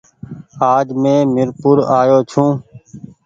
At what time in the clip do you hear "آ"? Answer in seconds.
1.97-1.99